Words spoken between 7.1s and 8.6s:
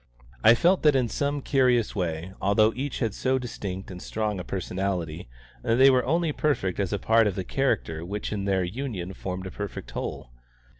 of the character which in